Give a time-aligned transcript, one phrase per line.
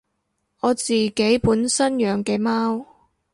[0.61, 1.13] 我自己
[1.43, 2.87] 本身養嘅貓